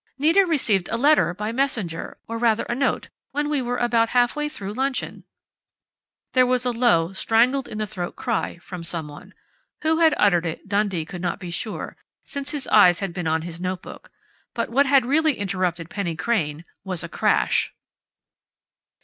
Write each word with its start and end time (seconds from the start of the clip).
Nita 0.17 0.47
received 0.47 0.89
a 0.89 0.97
letter 0.97 1.31
by 1.31 1.51
messenger 1.51 2.17
or 2.27 2.39
rather 2.39 2.63
a 2.63 2.73
note, 2.73 3.09
when 3.33 3.49
we 3.49 3.61
were 3.61 3.77
about 3.77 4.09
half 4.09 4.31
through 4.49 4.73
luncheon" 4.73 5.25
There 6.33 6.47
was 6.47 6.65
a 6.65 6.71
low, 6.71 7.13
strangled 7.13 7.67
in 7.67 7.77
the 7.77 7.85
throat 7.85 8.15
cry 8.15 8.57
from 8.63 8.83
someone. 8.83 9.35
Who 9.83 9.99
had 9.99 10.15
uttered 10.17 10.47
it 10.47 10.67
Dundee 10.67 11.05
could 11.05 11.21
not 11.21 11.39
be 11.39 11.51
sure, 11.51 11.97
since 12.23 12.49
his 12.49 12.65
eyes 12.69 12.99
had 12.99 13.13
been 13.13 13.27
on 13.27 13.43
his 13.43 13.61
notebook. 13.61 14.09
But 14.55 14.69
what 14.71 14.87
had 14.87 15.05
really 15.05 15.35
interrupted 15.37 15.87
Penny 15.91 16.15
Crain 16.15 16.65
was 16.83 17.03
a 17.03 17.07
crash. 17.07 17.71